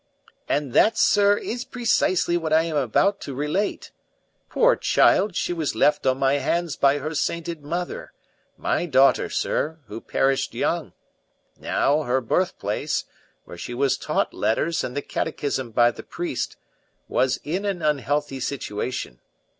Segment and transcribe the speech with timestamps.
[0.49, 3.91] "And that, sir, is precisely what I am about to relate.
[4.49, 8.11] Poor child, she was left on my hands by her sainted mother
[8.57, 10.93] my daughter, sir who perished young.
[11.59, 13.05] Now, her birthplace,
[13.45, 16.55] where she was taught letters and the Catechism by the priest,
[17.07, 19.19] was in an unhealthy situation.